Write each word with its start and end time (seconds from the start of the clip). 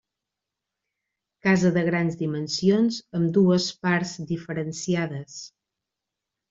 Casa 1.47 1.71
de 1.75 1.83
grans 1.89 2.17
dimensions 2.23 2.99
amb 3.21 3.37
dues 3.39 3.71
parts 3.87 4.19
diferenciades. 4.35 5.41